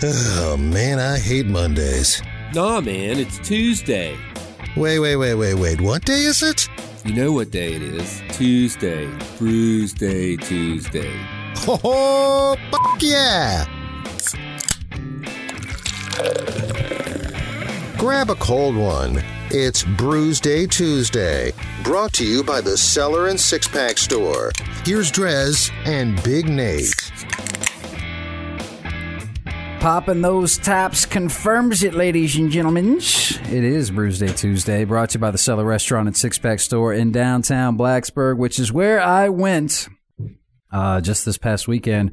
Oh 0.00 0.56
man, 0.56 1.00
I 1.00 1.18
hate 1.18 1.46
Mondays. 1.46 2.22
Nah, 2.54 2.80
man, 2.80 3.18
it's 3.18 3.36
Tuesday. 3.40 4.16
Wait, 4.76 5.00
wait, 5.00 5.16
wait, 5.16 5.34
wait, 5.34 5.54
wait. 5.54 5.80
What 5.80 6.04
day 6.04 6.20
is 6.20 6.40
it? 6.40 6.68
You 7.04 7.14
know 7.14 7.32
what 7.32 7.50
day 7.50 7.72
it 7.72 7.82
is. 7.82 8.22
Tuesday. 8.30 9.10
Brews 9.38 9.92
Day 9.92 10.36
Tuesday. 10.36 11.12
Oh, 11.66 12.56
fuck 12.70 13.02
yeah! 13.02 13.64
Grab 17.96 18.30
a 18.30 18.36
cold 18.36 18.76
one. 18.76 19.24
It's 19.50 19.82
Brews 19.82 20.40
Day 20.40 20.66
Tuesday, 20.66 21.52
brought 21.82 22.12
to 22.14 22.24
you 22.24 22.44
by 22.44 22.60
the 22.60 22.76
Cellar 22.76 23.26
and 23.26 23.40
Six 23.40 23.66
Pack 23.66 23.98
Store. 23.98 24.52
Here's 24.84 25.10
Drez 25.10 25.72
and 25.86 26.22
Big 26.22 26.48
Nate. 26.48 26.94
Popping 29.80 30.22
those 30.22 30.58
taps 30.58 31.06
confirms 31.06 31.84
it, 31.84 31.94
ladies 31.94 32.36
and 32.36 32.50
gentlemen. 32.50 32.96
It 32.96 33.64
is 33.64 33.92
Brews 33.92 34.18
Day 34.18 34.32
Tuesday, 34.32 34.84
brought 34.84 35.10
to 35.10 35.18
you 35.18 35.20
by 35.20 35.30
the 35.30 35.38
Cellar 35.38 35.64
Restaurant 35.64 36.08
and 36.08 36.16
Six 36.16 36.36
Pack 36.36 36.58
Store 36.58 36.92
in 36.92 37.12
downtown 37.12 37.78
Blacksburg, 37.78 38.38
which 38.38 38.58
is 38.58 38.72
where 38.72 39.00
I 39.00 39.28
went 39.28 39.88
uh, 40.72 41.00
just 41.00 41.24
this 41.24 41.38
past 41.38 41.68
weekend. 41.68 42.12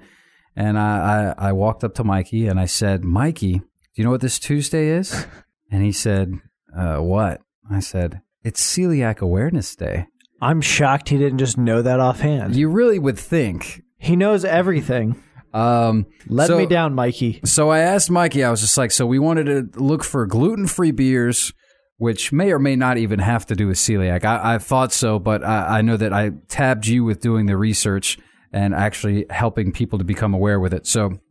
And 0.55 0.77
I, 0.77 1.33
I, 1.37 1.49
I 1.49 1.51
walked 1.53 1.83
up 1.83 1.95
to 1.95 2.03
Mikey 2.03 2.47
and 2.47 2.59
I 2.59 2.65
said, 2.65 3.03
Mikey, 3.03 3.53
do 3.53 3.63
you 3.95 4.03
know 4.03 4.11
what 4.11 4.21
this 4.21 4.39
Tuesday 4.39 4.87
is? 4.87 5.25
And 5.71 5.83
he 5.83 5.91
said, 5.91 6.31
uh, 6.77 6.97
What? 6.97 7.41
I 7.71 7.79
said, 7.79 8.21
It's 8.43 8.63
Celiac 8.63 9.19
Awareness 9.19 9.75
Day. 9.75 10.05
I'm 10.39 10.61
shocked 10.61 11.09
he 11.09 11.17
didn't 11.17 11.39
just 11.39 11.57
know 11.57 11.81
that 11.81 11.99
offhand. 11.99 12.55
You 12.55 12.69
really 12.69 12.99
would 12.99 13.17
think. 13.17 13.81
he 13.97 14.15
knows 14.15 14.45
everything. 14.45 15.21
Um, 15.55 16.05
Let 16.27 16.47
so- 16.47 16.57
me 16.57 16.65
down, 16.65 16.95
Mikey. 16.95 17.39
So 17.45 17.69
I 17.69 17.79
asked 17.79 18.11
Mikey, 18.11 18.43
I 18.43 18.51
was 18.51 18.59
just 18.59 18.77
like, 18.77 18.91
so 18.91 19.05
we 19.05 19.19
wanted 19.19 19.45
to 19.45 19.69
look 19.81 20.03
for 20.03 20.25
gluten 20.25 20.67
free 20.67 20.91
beers, 20.91 21.53
which 21.97 22.33
may 22.33 22.51
or 22.51 22.59
may 22.59 22.75
not 22.75 22.97
even 22.97 23.19
have 23.19 23.45
to 23.45 23.55
do 23.55 23.67
with 23.67 23.77
celiac. 23.77 24.25
I, 24.25 24.55
I 24.55 24.57
thought 24.57 24.91
so, 24.91 25.17
but 25.17 25.45
I, 25.45 25.79
I 25.79 25.81
know 25.81 25.95
that 25.95 26.11
I 26.11 26.31
tabbed 26.49 26.87
you 26.87 27.05
with 27.05 27.21
doing 27.21 27.45
the 27.45 27.55
research 27.55 28.19
and 28.51 28.75
actually 28.75 29.27
helping 29.29 29.71
people 29.71 29.97
to 29.97 30.03
become 30.03 30.33
aware 30.33 30.59
with 30.59 30.73
it. 30.73 30.87
So 30.87 31.21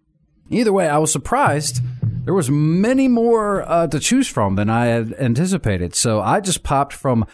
either 0.49 0.73
way, 0.73 0.89
I 0.89 0.97
was 0.97 1.13
surprised. 1.13 1.83
There 2.25 2.33
was 2.33 2.51
many 2.51 3.09
more 3.09 3.61
uh, 3.71 3.89
to 3.89 4.01
choose 4.01 4.27
from 4.27 4.57
than 4.57 4.71
I 4.71 4.87
had 4.87 5.13
anticipated. 5.19 5.95
So 5.95 6.23
I 6.23 6.41
just 6.41 6.63
popped 6.63 6.95
from 6.95 7.27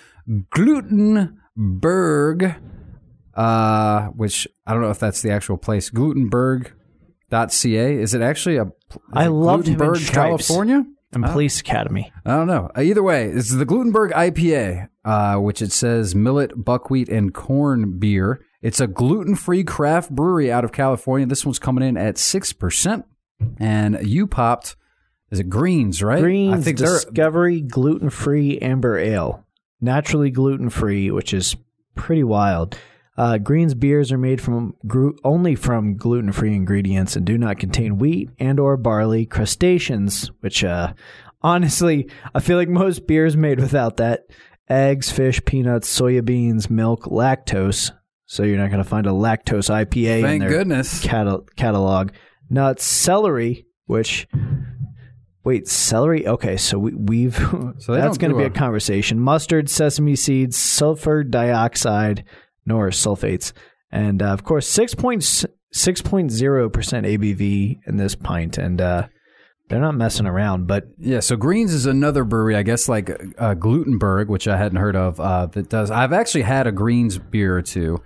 Glutenberg, 0.53 2.57
uh, 3.35 4.07
which 4.09 4.49
I 4.67 4.73
don't 4.73 4.83
know 4.83 4.91
if 4.91 4.99
that's 4.99 5.23
the 5.23 5.31
actual 5.31 5.57
place. 5.57 5.89
Glutenberg.ca. 7.31 7.95
Is 8.01 8.15
it 8.15 8.23
actually 8.23 8.57
a? 8.57 8.65
is 8.65 8.99
I 9.13 9.27
loved 9.29 9.67
him 9.67 9.81
in 9.81 9.95
Stripes. 9.97 10.11
California. 10.11 10.85
And 11.13 11.25
Police 11.25 11.61
Academy. 11.61 12.13
I 12.25 12.37
don't 12.37 12.47
know. 12.47 12.71
Uh, 12.77 12.83
Either 12.83 13.03
way, 13.03 13.27
it's 13.27 13.51
the 13.51 13.67
Glutenberg 13.67 14.13
IPA, 14.13 14.89
uh, 15.05 15.37
which 15.39 15.61
it 15.61 15.73
says 15.73 16.15
millet, 16.15 16.53
buckwheat, 16.65 17.09
and 17.09 17.35
corn 17.35 17.99
beer. 17.99 18.45
It's 18.63 18.79
a 18.81 18.87
gluten-free 18.87 19.65
craft 19.65 20.11
brewery 20.11 20.53
out 20.53 20.63
of 20.63 20.71
California. 20.71 21.27
This 21.27 21.45
one's 21.45 21.59
coming 21.59 21.83
in 21.83 21.97
at 21.97 22.17
six 22.17 22.53
percent, 22.53 23.07
and 23.59 23.99
you 24.07 24.29
popped. 24.29 24.77
Is 25.33 25.41
it 25.41 25.49
Greens? 25.49 26.01
Right? 26.01 26.21
Greens 26.23 26.55
I 26.55 26.61
think 26.61 26.79
they're 26.79 26.95
Discovery 27.01 27.61
gluten 27.61 28.11
free 28.11 28.59
amber 28.61 28.97
ale. 28.97 29.45
Naturally 29.81 30.31
gluten 30.31 30.71
free, 30.71 31.11
which 31.11 31.35
is 31.35 31.57
pretty 31.97 32.23
wild. 32.23 32.79
Uh, 33.21 33.37
Greens 33.37 33.75
beers 33.75 34.11
are 34.11 34.17
made 34.17 34.41
from 34.41 34.75
gru- 34.87 35.15
only 35.25 35.55
from 35.55 35.95
gluten 35.95 36.33
free 36.33 36.55
ingredients 36.55 37.17
and 37.17 37.27
do 37.27 37.37
not 37.37 37.59
contain 37.59 37.99
wheat 37.99 38.31
and 38.39 38.59
or 38.59 38.79
barley, 38.79 39.27
crustaceans, 39.27 40.31
which 40.41 40.65
uh, 40.65 40.95
honestly 41.43 42.09
I 42.35 42.41
feel 42.41 42.57
like 42.57 42.71
most 42.71 43.07
beers 43.07 43.37
made 43.37 43.61
without 43.61 43.99
that. 43.99 44.21
Eggs, 44.71 45.11
fish, 45.11 45.45
peanuts, 45.45 45.87
soya 46.01 46.25
beans, 46.25 46.71
milk, 46.71 47.03
lactose. 47.05 47.91
So 48.25 48.43
you're 48.43 48.57
not 48.57 48.71
going 48.71 48.83
to 48.83 48.89
find 48.89 49.07
a 49.07 49.11
lactose 49.11 49.69
IPA 49.69 50.17
in 50.17 50.23
thank 50.23 50.41
their 50.41 50.49
goodness. 50.49 51.03
catal- 51.03 51.47
catalog. 51.57 52.13
Nuts, 52.49 52.85
celery, 52.85 53.67
which 53.85 54.29
wait, 55.45 55.69
celery. 55.69 56.27
Okay, 56.27 56.57
so 56.57 56.79
we, 56.79 56.95
we've 56.95 57.37
So 57.81 57.93
that's 57.93 58.17
going 58.17 58.31
to 58.33 58.39
be 58.39 58.45
a- 58.45 58.47
a 58.47 58.51
conversation. 58.51 59.21
Mustard, 59.21 59.69
sesame 59.69 60.17
seeds, 60.17 60.57
sulfur 60.57 61.23
dioxide, 61.23 62.25
nor 62.67 62.89
sulfates, 62.91 63.53
and 63.91 64.23
uh, 64.23 64.27
of 64.27 64.45
course 64.45 64.69
six 64.69 64.95
point 64.95 65.47
six 65.73 66.03
point 66.03 66.31
zero 66.31 66.69
percent 66.69 67.07
ABV 67.07 67.81
in 67.87 67.97
this 67.97 68.15
pint, 68.15 68.59
and 68.59 68.81
uh, 68.81 69.09
they're 69.69 69.81
not 69.81 69.95
messing 69.95 70.27
around. 70.27 70.67
But 70.67 70.89
Yeah, 70.99 71.21
so 71.21 71.37
Greens 71.37 71.73
is 71.73 71.87
another 71.87 72.25
brewery, 72.25 72.57
I 72.57 72.63
guess, 72.63 72.89
like 72.89 73.11
uh, 73.39 73.55
Glutenberg, 73.55 74.29
which 74.29 74.49
I 74.49 74.57
hadn't 74.57 74.79
heard 74.79 74.97
of. 74.97 75.21
Uh, 75.21 75.47
that 75.47 75.69
does. 75.69 75.91
I've 75.91 76.13
actually 76.13 76.43
had 76.43 76.67
a 76.67 76.73
Greens 76.73 77.19
beer 77.19 77.57
or 77.57 77.63
two, 77.63 78.03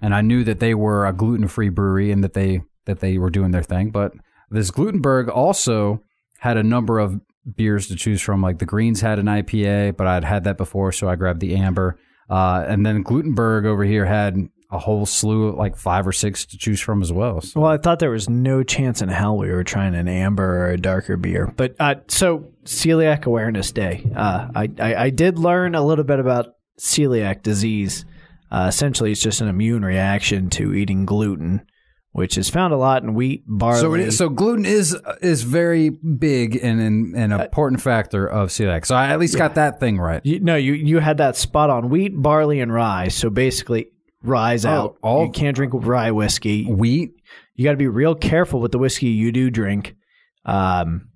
and 0.00 0.14
I 0.14 0.22
knew 0.22 0.42
that 0.44 0.60
they 0.60 0.74
were 0.74 1.06
a 1.06 1.12
gluten-free 1.12 1.68
brewery 1.70 2.10
and 2.10 2.24
that 2.24 2.32
they 2.34 2.62
that 2.86 3.00
they 3.00 3.18
were 3.18 3.30
doing 3.30 3.50
their 3.50 3.62
thing. 3.62 3.90
But 3.90 4.12
this 4.50 4.70
Glutenberg 4.70 5.28
also 5.28 6.02
had 6.38 6.56
a 6.56 6.62
number 6.62 6.98
of 6.98 7.20
beers 7.56 7.88
to 7.88 7.96
choose 7.96 8.20
from. 8.20 8.42
Like 8.42 8.58
the 8.58 8.66
Greens 8.66 9.00
had 9.00 9.18
an 9.18 9.26
IPA, 9.26 9.96
but 9.96 10.06
I'd 10.06 10.24
had 10.24 10.44
that 10.44 10.56
before, 10.56 10.92
so 10.92 11.08
I 11.08 11.16
grabbed 11.16 11.40
the 11.40 11.54
Amber. 11.54 11.98
Uh, 12.32 12.64
and 12.66 12.86
then 12.86 13.04
Glutenberg 13.04 13.66
over 13.66 13.84
here 13.84 14.06
had 14.06 14.48
a 14.70 14.78
whole 14.78 15.04
slew, 15.04 15.48
of 15.48 15.56
like 15.56 15.76
five 15.76 16.06
or 16.06 16.12
six 16.12 16.46
to 16.46 16.56
choose 16.56 16.80
from 16.80 17.02
as 17.02 17.12
well. 17.12 17.42
So. 17.42 17.60
Well, 17.60 17.70
I 17.70 17.76
thought 17.76 17.98
there 17.98 18.10
was 18.10 18.30
no 18.30 18.62
chance 18.62 19.02
in 19.02 19.10
hell 19.10 19.36
we 19.36 19.50
were 19.50 19.64
trying 19.64 19.94
an 19.94 20.08
amber 20.08 20.64
or 20.64 20.70
a 20.70 20.78
darker 20.78 21.18
beer. 21.18 21.52
But 21.54 21.76
uh, 21.78 21.96
so 22.08 22.50
celiac 22.64 23.26
awareness 23.26 23.70
day, 23.70 24.10
uh, 24.16 24.48
I, 24.54 24.70
I 24.78 24.94
I 24.94 25.10
did 25.10 25.38
learn 25.38 25.74
a 25.74 25.84
little 25.84 26.04
bit 26.04 26.20
about 26.20 26.54
celiac 26.80 27.42
disease. 27.42 28.06
Uh, 28.50 28.64
essentially, 28.66 29.12
it's 29.12 29.20
just 29.20 29.42
an 29.42 29.48
immune 29.48 29.84
reaction 29.84 30.48
to 30.50 30.72
eating 30.72 31.04
gluten, 31.04 31.66
which 32.12 32.36
is 32.38 32.48
found 32.50 32.72
a 32.72 32.76
lot 32.76 33.02
in 33.02 33.14
wheat, 33.14 33.42
barley. 33.46 33.80
So, 33.80 33.94
is, 33.94 34.18
so 34.18 34.28
gluten 34.28 34.64
is 34.66 34.96
is 35.20 35.42
very 35.42 35.88
big 35.90 36.56
and 36.62 36.80
and 36.80 37.16
an 37.16 37.32
Uh, 37.32 37.38
important 37.44 37.80
factor 37.80 38.26
of 38.26 38.48
celiac. 38.50 38.86
So 38.86 38.94
I 38.94 39.08
at 39.08 39.18
least 39.18 39.36
got 39.36 39.54
that 39.56 39.80
thing 39.80 39.98
right. 39.98 40.20
You, 40.24 40.40
no, 40.40 40.56
you 40.56 40.74
you 40.74 40.98
had 41.00 41.16
that 41.18 41.36
spot 41.36 41.70
on 41.70 41.88
wheat, 41.90 42.12
barley, 42.14 42.60
and 42.60 42.72
rye. 42.72 43.08
So 43.08 43.30
basically, 43.30 43.88
rye's 44.22 44.64
out. 44.66 44.96
Oh, 45.02 45.08
all- 45.08 45.24
you 45.26 45.32
can't 45.32 45.56
drink 45.56 45.72
rye 45.74 46.10
whiskey. 46.10 46.64
Wheat. 46.66 47.12
You 47.54 47.64
got 47.64 47.72
to 47.72 47.76
be 47.76 47.88
real 47.88 48.14
careful 48.14 48.60
with 48.60 48.72
the 48.72 48.78
whiskey 48.78 49.08
you 49.08 49.30
do 49.32 49.50
drink. 49.50 49.94
Um, 50.44 51.08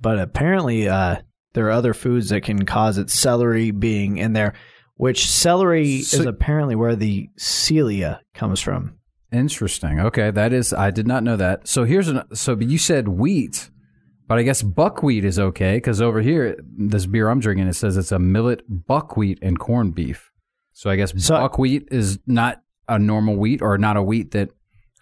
but 0.00 0.18
apparently, 0.18 0.88
uh, 0.88 1.16
there 1.54 1.66
are 1.66 1.70
other 1.70 1.94
foods 1.94 2.28
that 2.30 2.42
can 2.42 2.64
cause 2.66 2.98
it. 2.98 3.10
Celery 3.10 3.70
being 3.70 4.18
in 4.18 4.32
there, 4.34 4.54
which 4.96 5.30
celery 5.30 6.00
So- 6.00 6.18
is 6.20 6.26
apparently 6.26 6.74
where 6.74 6.96
the 6.96 7.28
celia 7.38 8.20
comes 8.34 8.60
from. 8.60 8.94
Interesting. 9.34 10.00
Okay, 10.00 10.30
that 10.30 10.52
is. 10.52 10.72
I 10.72 10.90
did 10.90 11.06
not 11.06 11.22
know 11.24 11.36
that. 11.36 11.66
So 11.68 11.84
here's 11.84 12.08
an. 12.08 12.22
So 12.34 12.56
you 12.58 12.78
said 12.78 13.08
wheat, 13.08 13.70
but 14.28 14.38
I 14.38 14.42
guess 14.42 14.62
buckwheat 14.62 15.24
is 15.24 15.38
okay 15.38 15.76
because 15.76 16.00
over 16.00 16.20
here, 16.22 16.56
this 16.78 17.06
beer 17.06 17.28
I'm 17.28 17.40
drinking, 17.40 17.66
it 17.68 17.74
says 17.74 17.96
it's 17.96 18.12
a 18.12 18.18
millet, 18.18 18.62
buckwheat, 18.68 19.38
and 19.42 19.58
corned 19.58 19.94
beef. 19.94 20.30
So 20.72 20.88
I 20.90 20.96
guess 20.96 21.12
So- 21.22 21.34
buckwheat 21.36 21.88
is 21.90 22.18
not 22.26 22.62
a 22.88 22.98
normal 22.98 23.36
wheat 23.36 23.60
or 23.62 23.76
not 23.78 23.96
a 23.96 24.02
wheat 24.02 24.30
that 24.32 24.50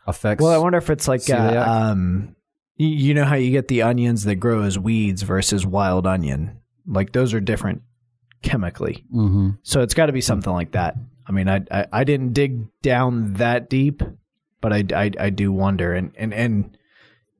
affects. 0.06 0.42
Well, 0.42 0.52
I 0.52 0.58
wonder 0.58 0.78
if 0.78 0.88
it's 0.90 1.06
like 1.08 1.20
uh, 1.28 1.34
Celiac? 1.36 1.66
um, 1.66 2.36
you, 2.76 2.88
you 2.88 3.14
know 3.14 3.24
how 3.24 3.34
you 3.36 3.50
get 3.50 3.68
the 3.68 3.82
onions 3.82 4.24
that 4.24 4.36
grow 4.36 4.62
as 4.62 4.78
weeds 4.78 5.22
versus 5.22 5.66
wild 5.66 6.06
onion. 6.06 6.58
Like 6.86 7.12
those 7.12 7.34
are 7.34 7.40
different 7.40 7.82
chemically. 8.42 9.04
hmm 9.12 9.50
So 9.62 9.82
it's 9.82 9.94
got 9.94 10.06
to 10.06 10.12
be 10.12 10.20
something 10.20 10.52
like 10.52 10.72
that. 10.72 10.96
I 11.26 11.32
mean, 11.32 11.48
I, 11.48 11.60
I 11.70 11.86
I 11.92 12.04
didn't 12.04 12.32
dig 12.32 12.66
down 12.82 13.34
that 13.34 13.70
deep, 13.70 14.02
but 14.62 14.72
I, 14.72 14.84
I, 14.94 15.10
I 15.20 15.30
do 15.30 15.52
wonder, 15.52 15.92
and 15.92 16.12
and 16.16 16.32
and 16.32 16.78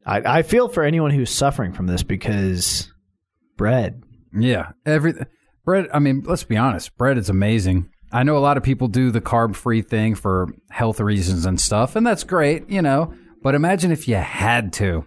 I 0.05 0.39
I 0.39 0.43
feel 0.43 0.69
for 0.69 0.83
anyone 0.83 1.11
who's 1.11 1.31
suffering 1.31 1.73
from 1.73 1.87
this 1.87 2.03
because 2.03 2.93
bread. 3.57 4.03
Yeah, 4.35 4.73
every 4.85 5.15
bread. 5.65 5.89
I 5.95 5.99
mean, 5.99 6.23
let's 6.27 6.45
be 6.45 6.57
honest. 6.57 6.97
Bread 6.99 7.17
is 7.17 7.31
amazing. 7.31 7.89
I 8.13 8.25
know 8.25 8.37
a 8.37 8.41
lot 8.41 8.59
of 8.59 8.63
people 8.63 8.89
do 8.89 9.11
the 9.11 9.23
carb 9.23 9.57
free 9.57 9.81
thing 9.81 10.15
for 10.15 10.49
health 10.71 11.01
reasons 11.01 11.47
and 11.47 11.59
stuff, 11.59 11.97
and 11.97 12.07
that's 12.07 12.25
great, 12.25 12.69
you 12.69 12.83
know. 12.83 13.15
But 13.43 13.55
imagine 13.55 13.91
if 13.91 14.07
you 14.07 14.17
had 14.17 14.73
to, 14.75 15.07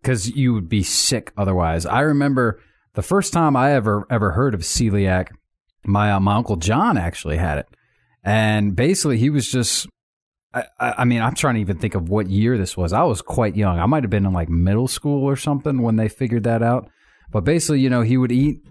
because 0.00 0.30
you 0.30 0.54
would 0.54 0.68
be 0.68 0.82
sick 0.82 1.32
otherwise. 1.36 1.86
I 1.86 2.00
remember 2.00 2.60
the 2.94 3.02
first 3.02 3.32
time 3.32 3.56
I 3.56 3.72
ever 3.72 4.06
ever 4.10 4.32
heard 4.32 4.54
of 4.54 4.60
celiac. 4.60 5.28
My 5.84 6.12
uh, 6.12 6.20
my 6.20 6.36
uncle 6.36 6.56
John 6.56 6.96
actually 6.96 7.36
had 7.36 7.58
it, 7.58 7.66
and 8.22 8.76
basically 8.76 9.18
he 9.18 9.30
was 9.30 9.50
just. 9.50 9.88
I, 10.56 10.94
I 10.98 11.04
mean, 11.04 11.20
I'm 11.20 11.34
trying 11.34 11.54
to 11.56 11.60
even 11.60 11.78
think 11.78 11.94
of 11.94 12.08
what 12.08 12.28
year 12.28 12.56
this 12.56 12.76
was. 12.76 12.92
I 12.92 13.02
was 13.02 13.20
quite 13.20 13.56
young. 13.56 13.78
I 13.78 13.86
might 13.86 14.04
have 14.04 14.10
been 14.10 14.24
in 14.24 14.32
like 14.32 14.48
middle 14.48 14.88
school 14.88 15.24
or 15.24 15.36
something 15.36 15.82
when 15.82 15.96
they 15.96 16.08
figured 16.08 16.44
that 16.44 16.62
out. 16.62 16.88
But 17.30 17.44
basically, 17.44 17.80
you 17.80 17.90
know, 17.90 18.02
he 18.02 18.16
would 18.16 18.32
eat 18.32 18.62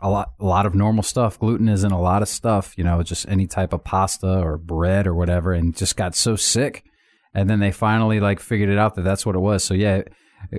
a 0.00 0.10
lot 0.10 0.32
a 0.40 0.44
lot 0.44 0.66
of 0.66 0.74
normal 0.74 1.04
stuff. 1.04 1.38
Gluten 1.38 1.68
is 1.68 1.84
in 1.84 1.92
a 1.92 2.00
lot 2.00 2.22
of 2.22 2.28
stuff, 2.28 2.76
you 2.76 2.82
know, 2.82 3.02
just 3.02 3.28
any 3.28 3.46
type 3.46 3.72
of 3.72 3.84
pasta 3.84 4.40
or 4.40 4.58
bread 4.58 5.06
or 5.06 5.14
whatever 5.14 5.52
and 5.52 5.76
just 5.76 5.96
got 5.96 6.14
so 6.14 6.34
sick. 6.34 6.84
And 7.34 7.48
then 7.48 7.60
they 7.60 7.70
finally 7.70 8.18
like 8.18 8.40
figured 8.40 8.68
it 8.68 8.78
out 8.78 8.96
that 8.96 9.02
that's 9.02 9.24
what 9.24 9.36
it 9.36 9.40
was. 9.40 9.62
So 9.62 9.74
yeah, 9.74 10.02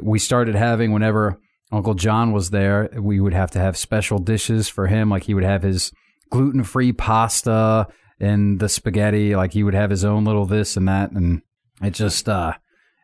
we 0.01 0.17
started 0.17 0.55
having 0.55 0.93
whenever 0.93 1.39
Uncle 1.71 1.93
John 1.93 2.31
was 2.31 2.51
there, 2.51 2.89
we 2.97 3.19
would 3.19 3.33
have 3.33 3.51
to 3.51 3.59
have 3.59 3.75
special 3.75 4.19
dishes 4.19 4.69
for 4.69 4.87
him. 4.87 5.09
Like 5.09 5.23
he 5.23 5.33
would 5.33 5.43
have 5.43 5.63
his 5.63 5.91
gluten 6.29 6.63
free 6.63 6.93
pasta 6.93 7.87
and 8.19 8.59
the 8.59 8.69
spaghetti. 8.69 9.35
Like 9.35 9.53
he 9.53 9.63
would 9.63 9.73
have 9.73 9.89
his 9.89 10.05
own 10.05 10.25
little 10.25 10.45
this 10.45 10.77
and 10.77 10.87
that, 10.87 11.11
and 11.11 11.41
it 11.81 11.91
just 11.91 12.27
uh, 12.29 12.53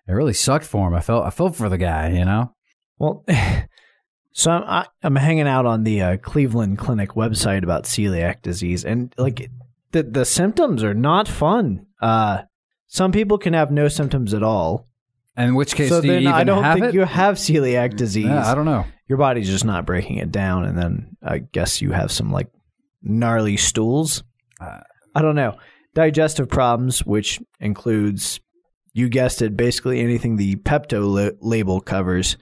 it 0.07 0.11
really 0.13 0.33
sucked 0.33 0.65
for 0.65 0.87
him. 0.87 0.93
I 0.93 1.01
felt 1.01 1.25
I 1.25 1.29
felt 1.29 1.55
for 1.55 1.69
the 1.69 1.77
guy, 1.77 2.09
you 2.09 2.25
know. 2.25 2.53
Well, 2.97 3.25
so 4.31 4.51
I'm 4.51 4.63
I, 4.63 4.87
I'm 5.03 5.15
hanging 5.15 5.47
out 5.47 5.65
on 5.65 5.83
the 5.83 6.01
uh, 6.01 6.17
Cleveland 6.17 6.77
Clinic 6.77 7.11
website 7.11 7.63
about 7.63 7.83
celiac 7.83 8.41
disease, 8.41 8.85
and 8.85 9.13
like 9.17 9.49
the 9.91 10.03
the 10.03 10.25
symptoms 10.25 10.83
are 10.83 10.93
not 10.93 11.27
fun. 11.27 11.85
Uh, 12.01 12.43
some 12.87 13.11
people 13.11 13.37
can 13.37 13.53
have 13.53 13.71
no 13.71 13.87
symptoms 13.87 14.33
at 14.33 14.43
all. 14.43 14.87
In 15.37 15.55
which 15.55 15.75
case, 15.75 15.89
so 15.89 16.01
do 16.01 16.07
you 16.07 16.13
then 16.15 16.27
I 16.27 16.43
don't 16.43 16.63
think 16.73 16.87
it? 16.87 16.93
you 16.93 17.01
have 17.01 17.35
celiac 17.35 17.95
disease. 17.95 18.25
Yeah, 18.25 18.49
I 18.49 18.55
don't 18.55 18.65
know. 18.65 18.85
Your 19.07 19.17
body's 19.17 19.47
just 19.47 19.63
not 19.63 19.85
breaking 19.85 20.17
it 20.17 20.31
down, 20.31 20.65
and 20.65 20.77
then 20.77 21.17
I 21.23 21.39
guess 21.39 21.81
you 21.81 21.91
have 21.91 22.11
some 22.11 22.31
like 22.31 22.49
gnarly 23.01 23.55
stools. 23.55 24.23
Uh, 24.59 24.81
I 25.15 25.21
don't 25.21 25.35
know. 25.35 25.57
Digestive 25.95 26.49
problems, 26.49 27.05
which 27.05 27.39
includes, 27.59 28.39
you 28.93 29.09
guessed 29.09 29.41
it, 29.41 29.57
basically 29.57 29.99
anything 30.01 30.35
the 30.35 30.55
Pepto 30.57 31.07
la- 31.07 31.35
label 31.47 31.81
covers. 31.81 32.37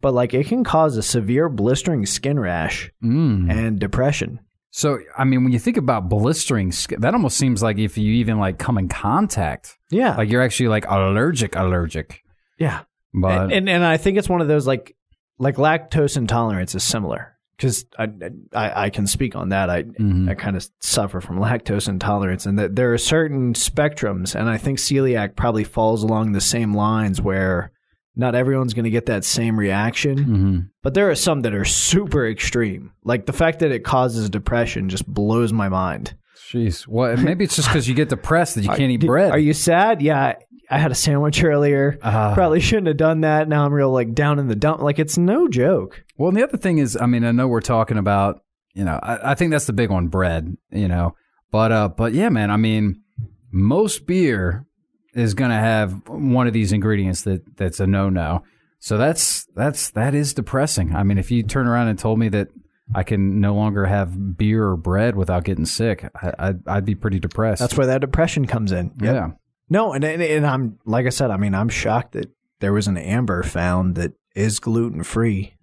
But 0.00 0.14
like 0.14 0.32
it 0.34 0.46
can 0.46 0.64
cause 0.64 0.96
a 0.96 1.02
severe 1.02 1.48
blistering 1.48 2.06
skin 2.06 2.38
rash 2.38 2.90
Mm. 3.02 3.50
and 3.50 3.78
depression. 3.78 4.40
So, 4.70 4.98
I 5.16 5.24
mean, 5.24 5.42
when 5.44 5.52
you 5.52 5.58
think 5.58 5.76
about 5.76 6.08
blistering, 6.08 6.72
skin, 6.72 7.00
that 7.00 7.14
almost 7.14 7.36
seems 7.38 7.62
like 7.62 7.78
if 7.78 7.96
you 7.98 8.12
even 8.14 8.38
like 8.38 8.58
come 8.58 8.78
in 8.78 8.88
contact, 8.88 9.76
Yeah. 9.90 10.14
like 10.16 10.30
you're 10.30 10.42
actually 10.42 10.68
like 10.68 10.84
allergic, 10.88 11.56
allergic. 11.56 12.22
yeah. 12.58 12.80
But 13.14 13.44
and, 13.44 13.52
and 13.52 13.68
and 13.70 13.84
I 13.84 13.96
think 13.96 14.18
it's 14.18 14.28
one 14.28 14.42
of 14.42 14.48
those 14.48 14.66
like 14.66 14.94
like 15.38 15.56
lactose 15.56 16.16
intolerance 16.18 16.74
is 16.74 16.84
similar 16.84 17.37
because 17.58 17.84
I, 17.98 18.08
I 18.54 18.84
I 18.84 18.90
can 18.90 19.06
speak 19.06 19.36
on 19.36 19.50
that. 19.50 19.68
I 19.68 19.82
Mhm. 19.82 20.30
I 20.30 20.34
kind 20.34 20.56
of 20.56 20.66
suffer 20.80 21.20
from 21.20 21.38
lactose 21.38 21.88
intolerance, 21.88 22.46
and 22.46 22.58
that 22.58 22.76
there 22.76 22.92
are 22.94 22.98
certain 22.98 23.52
spectrums, 23.52 24.34
and 24.34 24.48
I 24.48 24.56
think 24.56 24.78
celiac 24.78 25.36
probably 25.36 25.64
falls 25.64 26.02
along 26.02 26.32
the 26.32 26.40
same 26.40 26.72
lines 26.74 27.20
where 27.20 27.72
not 28.16 28.34
everyone's 28.34 28.74
going 28.74 28.84
to 28.84 28.90
get 28.90 29.06
that 29.06 29.24
same 29.24 29.58
reaction, 29.58 30.18
Mhm. 30.18 30.68
but 30.82 30.94
there 30.94 31.08
are 31.10 31.14
some 31.14 31.42
that 31.42 31.54
are 31.54 31.64
super 31.64 32.26
extreme. 32.26 32.90
Like 33.04 33.26
the 33.26 33.32
fact 33.32 33.58
that 33.60 33.70
it 33.70 33.84
causes 33.84 34.28
depression 34.30 34.88
just 34.88 35.06
blows 35.06 35.52
my 35.52 35.68
mind. 35.68 36.14
jeez, 36.50 36.82
what? 36.88 37.18
Maybe 37.18 37.44
it's 37.44 37.56
just 37.56 37.68
because 37.68 37.86
you 37.86 37.94
get 37.94 38.08
depressed 38.08 38.54
that 38.54 38.62
you 38.64 38.70
can't 38.70 38.90
eat 38.90 39.04
bread. 39.04 39.30
Are 39.32 39.38
you 39.38 39.52
sad? 39.52 40.00
Yeah. 40.00 40.34
I 40.70 40.78
had 40.78 40.90
a 40.90 40.94
sandwich 40.94 41.42
earlier. 41.42 41.98
Uh, 42.02 42.34
Probably 42.34 42.60
shouldn't 42.60 42.88
have 42.88 42.96
done 42.98 43.22
that. 43.22 43.48
Now 43.48 43.64
I'm 43.64 43.72
real 43.72 43.90
like 43.90 44.14
down 44.14 44.38
in 44.38 44.48
the 44.48 44.56
dump. 44.56 44.82
Like 44.82 44.98
it's 44.98 45.16
no 45.16 45.48
joke. 45.48 46.04
Well, 46.16 46.28
and 46.28 46.36
the 46.36 46.44
other 46.44 46.58
thing 46.58 46.78
is, 46.78 46.96
I 47.00 47.06
mean, 47.06 47.24
I 47.24 47.32
know 47.32 47.48
we're 47.48 47.60
talking 47.60 47.96
about, 47.96 48.42
you 48.74 48.84
know, 48.84 49.00
I, 49.02 49.32
I 49.32 49.34
think 49.34 49.50
that's 49.50 49.66
the 49.66 49.72
big 49.72 49.90
one, 49.90 50.08
bread, 50.08 50.56
you 50.70 50.88
know, 50.88 51.14
but, 51.50 51.72
uh, 51.72 51.88
but 51.88 52.12
yeah, 52.12 52.28
man, 52.28 52.50
I 52.50 52.56
mean, 52.56 53.02
most 53.50 54.06
beer 54.06 54.66
is 55.14 55.34
going 55.34 55.50
to 55.50 55.56
have 55.56 56.06
one 56.06 56.46
of 56.46 56.52
these 56.52 56.72
ingredients 56.72 57.22
that 57.22 57.56
that's 57.56 57.80
a 57.80 57.86
no 57.86 58.10
no. 58.10 58.42
So 58.78 58.98
that's, 58.98 59.46
that's, 59.56 59.90
that 59.90 60.14
is 60.14 60.34
depressing. 60.34 60.94
I 60.94 61.02
mean, 61.02 61.18
if 61.18 61.30
you 61.30 61.42
turn 61.42 61.66
around 61.66 61.88
and 61.88 61.98
told 61.98 62.18
me 62.18 62.28
that 62.28 62.48
I 62.94 63.02
can 63.02 63.40
no 63.40 63.54
longer 63.54 63.86
have 63.86 64.36
beer 64.36 64.64
or 64.66 64.76
bread 64.76 65.16
without 65.16 65.44
getting 65.44 65.66
sick, 65.66 66.08
I, 66.14 66.32
I'd, 66.38 66.68
I'd 66.68 66.84
be 66.84 66.94
pretty 66.94 67.20
depressed. 67.20 67.60
That's 67.60 67.76
where 67.76 67.86
that 67.86 68.02
depression 68.02 68.46
comes 68.46 68.70
in. 68.70 68.92
Yep. 69.00 69.14
yeah. 69.14 69.30
No, 69.70 69.92
and, 69.92 70.02
and 70.04 70.22
and 70.22 70.46
I'm 70.46 70.78
like 70.84 71.06
I 71.06 71.10
said. 71.10 71.30
I 71.30 71.36
mean, 71.36 71.54
I'm 71.54 71.68
shocked 71.68 72.12
that 72.12 72.30
there 72.60 72.72
was 72.72 72.86
an 72.86 72.96
amber 72.96 73.42
found 73.42 73.94
that 73.96 74.12
is 74.34 74.58
gluten 74.60 75.02
free. 75.02 75.54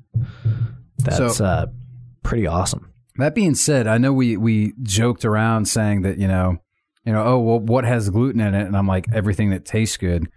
That's 1.00 1.38
So- 1.38 1.46
uh, 1.46 1.66
pretty 2.24 2.48
awesome. 2.48 2.92
That 3.18 3.34
being 3.36 3.56
said, 3.56 3.88
I 3.88 3.98
know 3.98 4.12
we 4.14 4.36
we 4.38 4.74
joked 4.84 5.24
around 5.26 5.66
saying 5.70 6.02
that 6.02 6.18
you 6.18 6.28
know, 6.28 6.58
you 7.06 7.14
know, 7.14 7.24
oh 7.24 7.40
well, 7.40 7.60
what 7.60 7.86
has 7.86 8.10
gluten 8.10 8.42
in 8.42 8.54
it? 8.54 8.68
And 8.68 8.76
I'm 8.76 8.88
like 8.88 9.08
everything 9.14 9.52
that 9.52 9.64
tastes 9.66 9.96
good, 9.98 10.28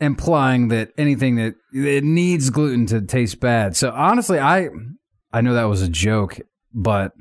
implying 0.00 0.68
that 0.68 0.90
anything 0.98 1.36
that 1.36 1.54
it 1.72 2.04
needs 2.04 2.50
gluten 2.50 2.86
to 2.86 3.00
taste 3.02 3.40
bad. 3.40 3.76
So 3.76 3.90
honestly, 3.92 4.38
I 4.38 4.68
I 5.32 5.40
know 5.42 5.54
that 5.54 5.64
was 5.64 5.80
a 5.82 5.88
joke, 5.88 6.40
but 6.74 7.12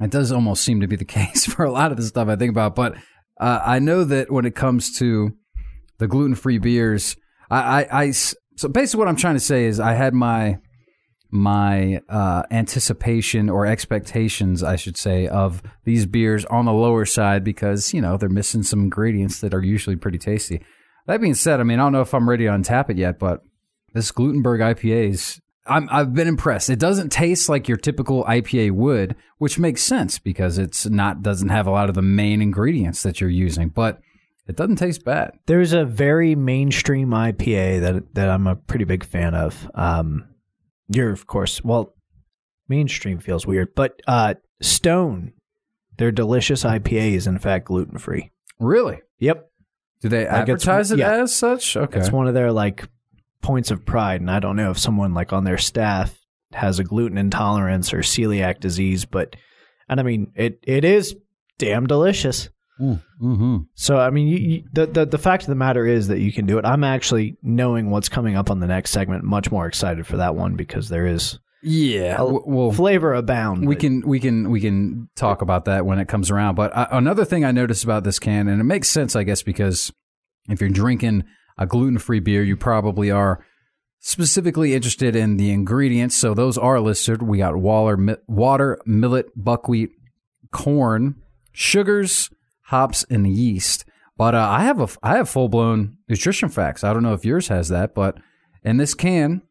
it 0.00 0.10
does 0.10 0.32
almost 0.32 0.62
seem 0.64 0.80
to 0.80 0.86
be 0.88 0.96
the 0.96 1.04
case 1.18 1.46
for 1.46 1.64
a 1.64 1.70
lot 1.72 1.90
of 1.92 1.96
the 1.96 2.02
stuff 2.04 2.28
I 2.28 2.36
think 2.36 2.50
about. 2.50 2.74
But 2.74 2.96
uh, 3.38 3.60
I 3.64 3.78
know 3.78 4.04
that 4.04 4.30
when 4.30 4.44
it 4.44 4.54
comes 4.54 4.96
to 4.98 5.34
the 5.98 6.08
gluten 6.08 6.34
free 6.34 6.58
beers, 6.58 7.16
I, 7.50 7.82
I, 7.82 8.02
I 8.02 8.10
so 8.10 8.68
basically 8.70 8.98
what 9.00 9.08
I'm 9.08 9.16
trying 9.16 9.34
to 9.34 9.40
say 9.40 9.66
is 9.66 9.80
I 9.80 9.92
had 9.94 10.14
my 10.14 10.58
my 11.30 12.00
uh, 12.08 12.44
anticipation 12.50 13.50
or 13.50 13.66
expectations, 13.66 14.62
I 14.62 14.76
should 14.76 14.96
say, 14.96 15.26
of 15.26 15.62
these 15.84 16.06
beers 16.06 16.44
on 16.46 16.64
the 16.64 16.72
lower 16.72 17.04
side 17.04 17.44
because 17.44 17.92
you 17.92 18.00
know 18.00 18.16
they're 18.16 18.28
missing 18.28 18.62
some 18.62 18.80
ingredients 18.80 19.40
that 19.40 19.54
are 19.54 19.62
usually 19.62 19.96
pretty 19.96 20.18
tasty. 20.18 20.62
That 21.06 21.20
being 21.20 21.34
said, 21.34 21.60
I 21.60 21.64
mean 21.64 21.78
I 21.78 21.82
don't 21.82 21.92
know 21.92 22.00
if 22.00 22.14
I'm 22.14 22.28
ready 22.28 22.44
to 22.44 22.50
untap 22.50 22.90
it 22.90 22.96
yet, 22.96 23.18
but 23.18 23.42
this 23.92 24.12
Glutenberg 24.12 24.60
IPA's 24.60 25.40
I'm 25.68 25.88
I've 25.90 26.14
been 26.14 26.28
impressed. 26.28 26.70
It 26.70 26.78
doesn't 26.78 27.10
taste 27.10 27.48
like 27.48 27.68
your 27.68 27.76
typical 27.76 28.24
IPA 28.24 28.72
would, 28.72 29.16
which 29.38 29.58
makes 29.58 29.82
sense 29.82 30.18
because 30.18 30.58
it's 30.58 30.86
not 30.86 31.22
doesn't 31.22 31.48
have 31.48 31.66
a 31.66 31.70
lot 31.70 31.88
of 31.88 31.94
the 31.94 32.02
main 32.02 32.40
ingredients 32.42 33.02
that 33.02 33.20
you're 33.20 33.30
using, 33.30 33.68
but 33.68 34.00
it 34.46 34.56
doesn't 34.56 34.76
taste 34.76 35.04
bad. 35.04 35.32
There's 35.46 35.72
a 35.72 35.84
very 35.84 36.34
mainstream 36.34 37.10
IPA 37.10 37.80
that 37.80 38.14
that 38.14 38.28
I'm 38.30 38.46
a 38.46 38.56
pretty 38.56 38.84
big 38.84 39.04
fan 39.04 39.34
of. 39.34 39.70
Um, 39.74 40.28
you're 40.88 41.10
of 41.10 41.26
course 41.26 41.64
well, 41.64 41.94
mainstream 42.68 43.18
feels 43.18 43.46
weird, 43.46 43.74
but 43.74 44.00
uh, 44.06 44.34
Stone, 44.60 45.32
their 45.98 46.12
delicious 46.12 46.64
IPA 46.64 47.12
is 47.14 47.26
in 47.26 47.38
fact 47.38 47.66
gluten 47.66 47.98
free. 47.98 48.30
Really? 48.58 49.00
Yep, 49.18 49.50
Do 50.02 50.08
they 50.08 50.24
Like 50.26 50.48
advertise 50.48 50.92
it 50.92 50.98
yeah. 50.98 51.22
as 51.22 51.34
such? 51.34 51.76
Okay. 51.76 51.98
It's 51.98 52.10
one 52.12 52.26
of 52.28 52.34
their 52.34 52.52
like 52.52 52.88
points 53.42 53.70
of 53.70 53.84
pride, 53.84 54.20
and 54.20 54.30
I 54.30 54.40
don't 54.40 54.56
know 54.56 54.70
if 54.70 54.78
someone 54.78 55.14
like 55.14 55.32
on 55.32 55.44
their 55.44 55.58
staff 55.58 56.18
has 56.52 56.78
a 56.78 56.84
gluten 56.84 57.18
intolerance 57.18 57.92
or 57.92 57.98
celiac 57.98 58.60
disease, 58.60 59.04
but 59.04 59.36
and 59.88 60.00
I 60.00 60.02
mean 60.02 60.32
it 60.34 60.58
it 60.62 60.84
is 60.84 61.14
damn 61.58 61.86
delicious. 61.86 62.48
mm-hmm. 62.80 63.56
So 63.74 63.98
I 63.98 64.10
mean, 64.10 64.26
you, 64.28 64.38
you, 64.38 64.62
the, 64.72 64.86
the 64.86 65.06
the 65.06 65.18
fact 65.18 65.42
of 65.44 65.48
the 65.48 65.54
matter 65.54 65.86
is 65.86 66.08
that 66.08 66.20
you 66.20 66.32
can 66.32 66.46
do 66.46 66.58
it. 66.58 66.64
I'm 66.64 66.84
actually 66.84 67.36
knowing 67.42 67.90
what's 67.90 68.08
coming 68.08 68.36
up 68.36 68.50
on 68.50 68.60
the 68.60 68.66
next 68.66 68.90
segment, 68.90 69.24
much 69.24 69.50
more 69.50 69.66
excited 69.66 70.06
for 70.06 70.18
that 70.18 70.34
one 70.34 70.54
because 70.56 70.88
there 70.88 71.06
is 71.06 71.38
Yeah. 71.62 72.16
w- 72.18 72.42
Well, 72.46 72.72
flavor 72.72 73.14
abound. 73.14 73.66
we 73.66 73.76
can 73.76 74.02
we 74.06 74.20
can 74.20 74.50
we 74.50 74.60
can 74.60 75.08
talk 75.16 75.42
about 75.42 75.64
that 75.66 75.86
when 75.86 75.98
it 75.98 76.08
comes 76.08 76.30
around. 76.30 76.54
But 76.54 76.74
uh, 76.76 76.88
another 76.92 77.24
thing 77.24 77.44
I 77.44 77.50
noticed 77.52 77.84
about 77.84 78.04
this 78.04 78.18
can, 78.18 78.48
and 78.48 78.60
it 78.60 78.64
makes 78.64 78.88
sense, 78.88 79.16
I 79.16 79.22
guess, 79.24 79.42
because 79.42 79.92
if 80.48 80.60
you're 80.60 80.70
drinking 80.70 81.24
a 81.58 81.66
gluten-free 81.66 82.20
beer, 82.20 82.42
you 82.42 82.56
probably 82.56 83.10
are 83.10 83.44
specifically 84.00 84.74
interested 84.74 85.16
in 85.16 85.36
the 85.36 85.50
ingredients. 85.50 86.16
So 86.16 86.34
those 86.34 86.56
are 86.58 86.80
listed. 86.80 87.22
We 87.22 87.38
got 87.38 87.56
water, 87.56 88.78
millet, 88.86 89.26
buckwheat, 89.36 89.90
corn, 90.52 91.16
sugars, 91.52 92.30
hops, 92.66 93.04
and 93.10 93.26
yeast. 93.26 93.84
But 94.16 94.34
uh, 94.34 94.48
I 94.48 94.62
have 94.64 94.80
a 94.80 94.88
I 95.02 95.16
have 95.16 95.28
full 95.28 95.48
blown 95.48 95.98
nutrition 96.08 96.48
facts. 96.48 96.84
I 96.84 96.92
don't 96.92 97.02
know 97.02 97.12
if 97.12 97.24
yours 97.24 97.48
has 97.48 97.68
that, 97.68 97.94
but 97.94 98.18
in 98.62 98.78
this 98.78 98.94
can, 98.94 99.42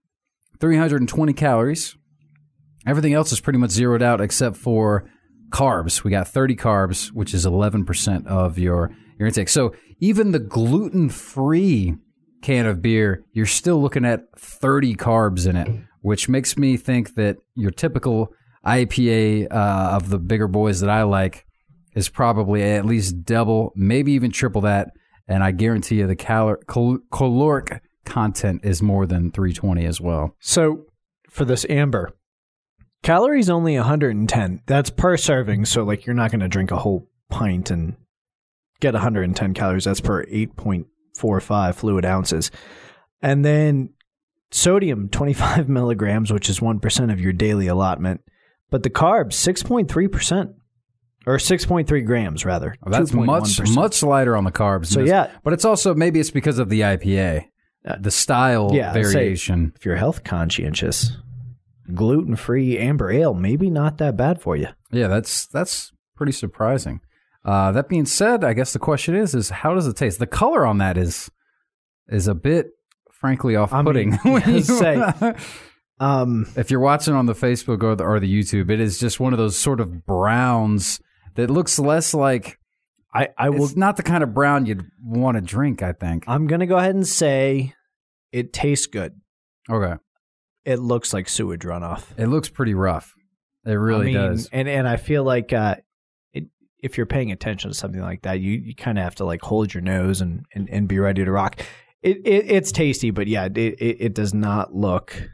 320 0.59 1.33
calories. 1.33 1.95
Everything 2.87 3.13
else 3.13 3.31
is 3.31 3.39
pretty 3.39 3.59
much 3.59 3.71
zeroed 3.71 4.01
out 4.01 4.21
except 4.21 4.57
for 4.57 5.09
carbs. 5.49 6.03
We 6.03 6.11
got 6.11 6.27
30 6.27 6.55
carbs, 6.55 7.11
which 7.11 7.33
is 7.33 7.45
11% 7.45 8.27
of 8.27 8.59
your, 8.59 8.91
your 9.17 9.27
intake. 9.27 9.49
So 9.49 9.73
even 9.99 10.31
the 10.31 10.39
gluten 10.39 11.09
free 11.09 11.95
can 12.41 12.65
of 12.65 12.81
beer, 12.81 13.23
you're 13.33 13.45
still 13.45 13.81
looking 13.81 14.05
at 14.05 14.23
30 14.37 14.95
carbs 14.95 15.47
in 15.47 15.55
it, 15.55 15.67
which 16.01 16.29
makes 16.29 16.57
me 16.57 16.77
think 16.77 17.15
that 17.15 17.37
your 17.55 17.71
typical 17.71 18.31
IPA 18.65 19.51
uh, 19.51 19.95
of 19.95 20.09
the 20.09 20.19
bigger 20.19 20.47
boys 20.47 20.79
that 20.81 20.89
I 20.89 21.03
like 21.03 21.45
is 21.95 22.09
probably 22.09 22.61
at 22.61 22.85
least 22.85 23.23
double, 23.23 23.71
maybe 23.75 24.11
even 24.13 24.31
triple 24.31 24.61
that. 24.61 24.91
And 25.27 25.43
I 25.43 25.51
guarantee 25.51 25.95
you 25.95 26.07
the 26.07 26.15
calor- 26.15 26.59
cal- 26.67 26.99
caloric 27.11 27.81
content 28.05 28.61
is 28.63 28.81
more 28.81 29.05
than 29.05 29.31
320 29.31 29.85
as 29.85 29.99
well. 29.99 30.35
So 30.39 30.85
for 31.29 31.45
this 31.45 31.65
amber, 31.69 32.15
calories 33.01 33.49
only 33.49 33.75
110. 33.75 34.61
That's 34.67 34.89
per 34.89 35.17
serving. 35.17 35.65
So 35.65 35.83
like 35.83 36.05
you're 36.05 36.15
not 36.15 36.31
going 36.31 36.41
to 36.41 36.47
drink 36.47 36.71
a 36.71 36.77
whole 36.77 37.07
pint 37.29 37.71
and 37.71 37.95
get 38.79 38.93
110 38.93 39.53
calories. 39.53 39.85
That's 39.85 40.01
per 40.01 40.25
8.45 40.25 41.75
fluid 41.75 42.05
ounces. 42.05 42.51
And 43.21 43.43
then 43.43 43.89
sodium 44.51 45.09
25 45.09 45.69
milligrams, 45.69 46.31
which 46.31 46.49
is 46.49 46.59
1% 46.59 47.11
of 47.11 47.19
your 47.19 47.33
daily 47.33 47.67
allotment. 47.67 48.21
But 48.69 48.83
the 48.83 48.89
carbs 48.89 49.33
6.3%. 49.33 50.53
Or 51.27 51.37
6.3 51.37 52.05
grams, 52.05 52.45
rather. 52.45 52.75
Well, 52.83 52.91
that's 52.91 53.11
much 53.11 53.57
2.1%. 53.57 53.73
much 53.73 54.03
lighter 54.03 54.37
on 54.37 54.43
the 54.43 54.51
carbs. 54.51 54.87
So, 54.87 54.99
yeah. 54.99 55.31
but 55.43 55.53
it's 55.53 55.65
also 55.65 55.95
maybe 55.95 56.19
it's 56.19 56.29
because 56.29 56.59
of 56.59 56.69
the 56.69 56.81
IPA. 56.81 57.45
Uh, 57.87 57.97
the 57.99 58.11
style 58.11 58.71
yeah, 58.73 58.93
variation. 58.93 59.73
If 59.75 59.85
you're 59.85 59.95
health 59.95 60.23
conscientious, 60.23 61.17
gluten 61.93 62.35
free 62.35 62.77
amber 62.77 63.11
ale 63.11 63.33
maybe 63.33 63.69
not 63.69 63.97
that 63.99 64.17
bad 64.17 64.41
for 64.41 64.55
you. 64.55 64.67
Yeah, 64.91 65.07
that's 65.07 65.45
that's 65.47 65.91
pretty 66.15 66.31
surprising. 66.31 67.01
Uh, 67.45 67.71
that 67.71 67.87
being 67.87 68.05
said, 68.07 68.43
I 68.43 68.53
guess 68.53 68.73
the 68.73 68.79
question 68.79 69.15
is 69.15 69.35
is 69.35 69.49
how 69.51 69.73
does 69.75 69.85
it 69.87 69.95
taste? 69.95 70.17
The 70.19 70.25
color 70.27 70.65
on 70.65 70.79
that 70.79 70.97
is 70.97 71.29
is 72.09 72.27
a 72.27 72.33
bit 72.35 72.67
frankly 73.11 73.55
off-putting. 73.55 74.13
I 74.13 74.19
mean, 74.23 74.33
When 74.33 74.53
you- 74.55 74.61
say- 74.61 75.35
Um, 75.99 76.45
if 76.57 76.69
you're 76.71 76.81
watching 76.81 77.13
on 77.13 77.25
the 77.25 77.33
Facebook 77.33 77.81
or 77.81 77.95
the, 77.95 78.03
or 78.03 78.19
the 78.19 78.27
YouTube, 78.31 78.69
it 78.69 78.81
is 78.81 78.99
just 78.99 79.19
one 79.21 79.31
of 79.31 79.39
those 79.39 79.55
sort 79.57 79.79
of 79.79 80.05
browns 80.05 80.99
that 81.35 81.49
looks 81.49 81.79
less 81.79 82.13
like 82.13 82.59
I 83.13 83.29
I 83.37 83.49
will. 83.49 83.63
it's 83.63 83.77
not 83.77 83.95
the 83.95 84.03
kind 84.03 84.21
of 84.21 84.33
brown 84.33 84.65
you'd 84.65 84.85
want 85.01 85.35
to 85.35 85.41
drink. 85.41 85.81
I 85.81 85.93
think. 85.93 86.25
I'm 86.27 86.47
gonna 86.47 86.65
go 86.65 86.75
ahead 86.77 86.95
and 86.95 87.07
say 87.07 87.73
it 88.33 88.51
tastes 88.51 88.87
good. 88.87 89.13
Okay, 89.69 89.93
It 90.65 90.79
looks 90.79 91.13
like 91.13 91.29
sewage 91.29 91.61
runoff. 91.63 92.03
it 92.17 92.27
looks 92.27 92.49
pretty 92.49 92.73
rough. 92.73 93.13
It 93.65 93.71
really 93.71 94.01
I 94.01 94.05
mean, 94.07 94.13
does. 94.15 94.49
And 94.51 94.67
and 94.67 94.85
I 94.89 94.97
feel 94.97 95.23
like 95.23 95.53
uh, 95.53 95.75
if 96.79 96.97
you're 96.97 97.05
paying 97.05 97.31
attention 97.31 97.71
to 97.71 97.75
something 97.75 98.01
like 98.01 98.21
that, 98.23 98.39
you, 98.39 98.51
you 98.51 98.75
kind 98.75 98.97
of 98.97 99.03
have 99.03 99.15
to 99.15 99.25
like 99.25 99.41
hold 99.41 99.73
your 99.73 99.81
nose 99.81 100.21
and, 100.21 100.45
and, 100.53 100.69
and 100.69 100.87
be 100.87 100.99
ready 100.99 101.25
to 101.25 101.31
rock. 101.31 101.59
It, 102.01 102.17
it 102.25 102.45
it's 102.51 102.71
tasty, 102.71 103.09
but 103.11 103.27
yeah, 103.27 103.45
it, 103.45 103.57
it 103.57 103.97
it 103.99 104.13
does 104.13 104.33
not 104.33 104.75
look 104.75 105.29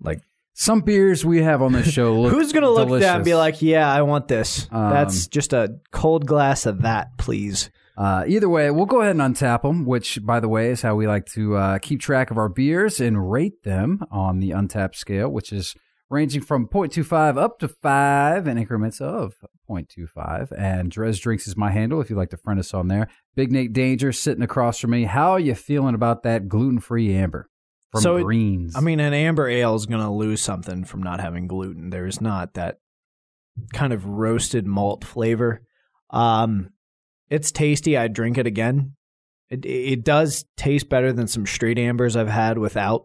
like 0.00 0.20
Some 0.54 0.80
beers 0.80 1.24
we 1.24 1.42
have 1.42 1.60
on 1.60 1.72
this 1.72 1.92
show 1.92 2.14
look. 2.20 2.32
who's 2.32 2.52
gonna 2.52 2.70
look 2.70 2.88
at 2.90 3.00
that 3.00 3.16
and 3.16 3.24
be 3.24 3.34
like, 3.34 3.60
yeah, 3.60 3.92
I 3.92 4.02
want 4.02 4.26
this. 4.28 4.66
Um, 4.70 4.90
That's 4.90 5.26
just 5.26 5.52
a 5.52 5.76
cold 5.92 6.26
glass 6.26 6.64
of 6.64 6.82
that, 6.82 7.18
please. 7.18 7.70
Uh, 7.98 8.24
either 8.28 8.48
way, 8.48 8.70
we'll 8.70 8.86
go 8.86 9.00
ahead 9.00 9.16
and 9.16 9.36
untap 9.36 9.62
them, 9.62 9.84
which, 9.84 10.24
by 10.24 10.38
the 10.38 10.48
way, 10.48 10.70
is 10.70 10.82
how 10.82 10.94
we 10.94 11.08
like 11.08 11.26
to 11.26 11.56
uh, 11.56 11.78
keep 11.80 12.00
track 12.00 12.30
of 12.30 12.38
our 12.38 12.48
beers 12.48 13.00
and 13.00 13.28
rate 13.30 13.64
them 13.64 14.00
on 14.12 14.38
the 14.38 14.50
Untappd 14.50 14.94
scale, 14.94 15.28
which 15.28 15.52
is 15.52 15.74
ranging 16.10 16.40
from 16.40 16.66
0.25 16.68 17.36
up 17.38 17.58
to 17.58 17.68
5 17.68 18.46
in 18.48 18.58
increments 18.58 19.00
of 19.00 19.34
0.25. 19.68 20.52
And 20.56 20.90
Drez 20.92 21.20
Drinks 21.20 21.46
is 21.46 21.56
my 21.56 21.70
handle 21.70 22.00
if 22.00 22.08
you'd 22.10 22.16
like 22.16 22.30
to 22.30 22.36
friend 22.36 22.58
us 22.58 22.72
on 22.74 22.88
there. 22.88 23.08
Big 23.36 23.52
Nate 23.52 23.72
Danger 23.72 24.12
sitting 24.12 24.42
across 24.42 24.78
from 24.78 24.90
me. 24.90 25.04
How 25.04 25.32
are 25.32 25.40
you 25.40 25.54
feeling 25.54 25.94
about 25.94 26.22
that 26.22 26.48
gluten 26.48 26.80
free 26.80 27.14
amber 27.14 27.48
from 27.92 28.00
So 28.00 28.16
it- 28.16 28.22
Greens? 28.22 28.74
I 28.76 28.80
mean, 28.80 29.00
an 29.00 29.12
amber 29.12 29.48
ale 29.48 29.74
is 29.74 29.86
gonna 29.86 30.12
lose 30.14 30.40
something 30.40 30.84
from 30.84 31.02
not 31.02 31.20
having 31.20 31.46
gluten. 31.46 31.90
There's 31.90 32.20
not 32.20 32.54
that 32.54 32.78
kind 33.72 33.92
of 33.92 34.06
roasted 34.06 34.66
malt 34.66 35.04
flavor. 35.04 35.62
Um, 36.10 36.70
it's 37.28 37.52
tasty. 37.52 37.96
I'd 37.98 38.14
drink 38.14 38.38
it 38.38 38.46
again. 38.46 38.94
It 39.50 39.64
it 39.66 40.04
does 40.04 40.44
taste 40.56 40.88
better 40.88 41.12
than 41.12 41.26
some 41.26 41.44
straight 41.46 41.78
ambers 41.78 42.16
I've 42.16 42.28
had 42.28 42.56
without 42.58 43.04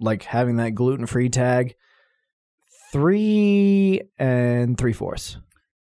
like 0.00 0.22
having 0.24 0.56
that 0.56 0.74
gluten 0.74 1.06
free 1.06 1.28
tag. 1.28 1.74
Three 2.92 4.02
and 4.18 4.76
three 4.76 4.92
fourths. 4.92 5.38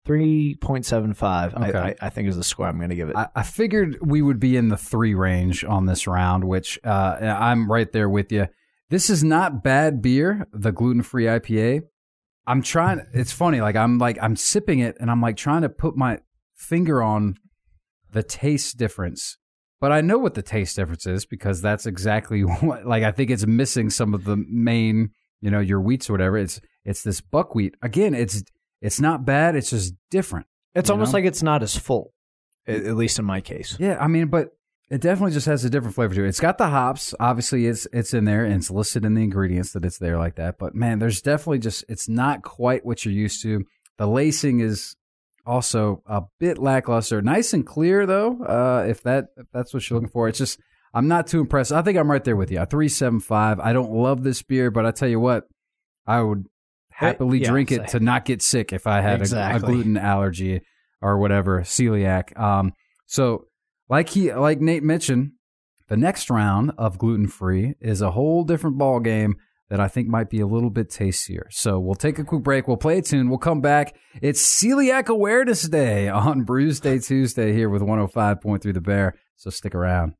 Three 0.07 0.55
point 0.55 0.87
seven 0.87 1.13
five. 1.13 1.55
Okay. 1.55 1.77
I, 1.77 1.89
I, 1.89 1.95
I 2.03 2.09
think 2.09 2.29
is 2.29 2.37
the 2.37 2.45
score 2.45 2.67
I'm 2.67 2.79
going 2.79 2.91
to 2.91 2.97
give 2.97 3.11
it. 3.11 3.17
I, 3.17 3.29
I 3.35 3.43
figured 3.43 3.99
we 4.01 4.23
would 4.23 4.41
be 4.41 4.57
in 4.57 4.69
the 4.69 4.77
three 4.77 5.15
range 5.15 5.65
on 5.65 5.87
this 5.87 6.07
round, 6.07 6.45
which 6.45 6.79
uh, 6.85 7.19
I'm 7.21 7.71
right 7.71 7.91
there 7.91 8.09
with 8.09 8.33
you. 8.33 8.47
This 8.89 9.11
is 9.11 9.23
not 9.23 9.63
bad 9.63 10.01
beer, 10.01 10.47
the 10.53 10.73
gluten 10.73 11.03
free 11.03 11.25
IPA. 11.25 11.83
I'm 12.47 12.63
trying. 12.63 13.05
It's 13.13 13.33
funny. 13.33 13.61
Like 13.61 13.77
I'm 13.77 13.99
like 13.99 14.19
I'm 14.23 14.37
sipping 14.37 14.79
it, 14.79 14.97
and 15.01 15.11
I'm 15.11 15.21
like 15.21 15.37
trying 15.37 15.63
to 15.63 15.69
put 15.69 15.97
my 15.97 16.19
finger 16.55 17.03
on 17.03 17.37
the 18.13 18.23
taste 18.23 18.77
difference. 18.77 19.37
But 19.81 19.93
I 19.93 20.01
know 20.01 20.19
what 20.19 20.35
the 20.35 20.43
taste 20.43 20.77
difference 20.77 21.07
is 21.07 21.27
because 21.27 21.61
that's 21.61 21.87
exactly 21.87 22.41
what. 22.45 22.87
Like 22.87 23.03
I 23.03 23.13
think 23.13 23.31
it's 23.31 23.47
missing 23.47 23.91
some 23.91 24.15
of 24.15 24.25
the 24.25 24.37
main, 24.37 25.11
you 25.41 25.51
know, 25.51 25.61
your 25.61 25.81
wheats 25.81 26.09
or 26.09 26.15
whatever. 26.15 26.39
It's 26.39 26.61
it's 26.85 27.03
this 27.03 27.21
buckwheat. 27.21 27.75
Again, 27.83 28.15
it's 28.15 28.43
it's 28.81 29.01
not 29.01 29.25
bad. 29.25 29.57
It's 29.57 29.71
just 29.71 29.95
different. 30.11 30.47
it's 30.75 30.91
almost 30.91 31.13
know? 31.13 31.19
like 31.19 31.25
it's 31.25 31.43
not 31.43 31.63
as 31.63 31.77
full, 31.77 32.13
at, 32.67 32.85
at 32.85 32.97
least 32.97 33.19
in 33.19 33.25
my 33.25 33.41
case. 33.41 33.77
Yeah, 33.79 33.99
I 34.01 34.07
mean, 34.07 34.29
but 34.29 34.51
it 34.91 35.01
definitely 35.01 35.33
just 35.33 35.47
has 35.47 35.65
a 35.65 35.71
different 35.71 35.95
flavor 35.95 36.15
to 36.17 36.25
it. 36.25 36.29
It's 36.29 36.41
got 36.41 36.59
the 36.59 36.69
hops. 36.69 37.15
Obviously, 37.21 37.67
it's 37.67 37.87
it's 37.93 38.13
in 38.13 38.25
there 38.25 38.45
and 38.45 38.55
it's 38.55 38.71
listed 38.71 39.05
in 39.05 39.15
the 39.15 39.23
ingredients 39.23 39.73
that 39.73 39.85
it's 39.85 39.99
there 39.99 40.19
like 40.19 40.35
that. 40.35 40.59
But 40.59 40.75
man, 40.75 40.99
there's 40.99 41.23
definitely 41.23 41.61
just 41.61 41.85
it's 41.89 42.09
not 42.09 42.43
quite 42.43 42.85
what 42.85 43.05
you're 43.05 43.15
used 43.15 43.43
to. 43.43 43.65
The 43.99 44.09
lacing 44.09 44.61
is 44.61 44.97
also 45.47 46.03
a 46.07 46.23
bit 46.41 46.59
lackluster. 46.59 47.23
Nice 47.23 47.53
and 47.53 47.65
clear 47.65 48.05
though. 48.05 48.43
Uh, 48.43 48.87
if 48.89 49.03
that 49.05 49.29
if 49.37 49.47
that's 49.53 49.73
what 49.73 49.89
you're 49.89 49.99
looking 49.99 50.11
for, 50.11 50.29
it's 50.29 50.39
just 50.39 50.59
I'm 50.93 51.07
not 51.07 51.29
too 51.29 51.41
impressed. 51.41 51.71
I 51.71 51.83
think 51.83 51.97
I'm 51.97 52.11
right 52.11 52.25
there 52.25 52.37
with 52.37 52.51
you. 52.51 52.61
A 52.61 52.67
three 52.67 52.89
seven 52.89 53.21
five. 53.21 53.61
I 53.61 53.73
don't 53.73 53.93
love 53.93 54.25
this 54.25 54.43
beer, 54.43 54.73
but 54.73 54.87
I 54.87 54.91
tell 54.91 55.09
you 55.09 55.21
what, 55.21 55.47
I 56.05 56.21
would 56.21 56.47
happily 57.01 57.41
yeah, 57.41 57.49
drink 57.49 57.73
it 57.73 57.89
to 57.89 58.01
not 58.01 58.25
get 58.25 58.43
sick 58.43 58.73
if 58.73 58.87
I 58.87 59.01
had 59.01 59.23
a, 59.23 59.57
a 59.57 59.59
gluten 59.59 59.97
allergy 59.97 60.61
or 61.01 61.19
whatever 61.19 61.63
celiac. 61.63 62.39
Um, 62.39 62.73
so 63.07 63.47
like 63.89 64.11
he 64.11 64.33
like 64.33 64.61
Nate 64.61 64.83
mentioned, 64.83 65.33
the 65.89 65.97
next 65.97 66.31
round 66.31 66.73
of 66.77 66.99
gluten 66.99 67.27
free 67.27 67.75
is 67.81 68.03
a 68.03 68.11
whole 68.11 68.45
different 68.45 68.77
ball 68.79 69.01
game 69.01 69.37
that 69.71 69.81
I 69.81 69.89
think 69.89 70.09
might 70.09 70.29
be 70.29 70.41
a 70.41 70.47
little 70.47 70.69
bit 70.69 70.91
tastier. 70.91 71.47
So 71.51 71.79
we'll 71.79 71.95
take 71.95 72.19
a 72.19 72.25
quick 72.25 72.43
break. 72.43 72.69
We'll 72.69 72.77
play 72.77 72.99
a 72.99 73.03
tune. 73.03 73.31
We'll 73.31 73.39
come 73.39 73.61
back. 73.61 73.97
It's 74.21 74.43
Celiac 74.43 75.07
Awareness 75.07 75.63
Day 75.63 76.09
on 76.09 76.43
Brews 76.43 76.81
Day 76.81 76.99
Tuesday 76.99 77.53
here 77.53 77.71
with 77.71 77.81
105.3 77.81 78.75
The 78.75 78.81
Bear. 78.81 79.15
So 79.37 79.49
stick 79.49 79.75
around. 79.75 80.15